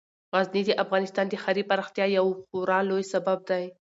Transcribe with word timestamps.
غزني 0.35 0.61
د 0.67 0.71
افغانستان 0.83 1.25
د 1.29 1.33
ښاري 1.43 1.63
پراختیا 1.69 2.05
یو 2.17 2.25
خورا 2.45 2.79
لوی 2.89 3.03
سبب 3.13 3.39
دی. 3.49 3.65